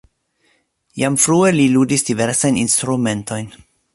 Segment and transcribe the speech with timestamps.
[1.01, 3.55] Jam frue li ludis diversajn instrumentojn.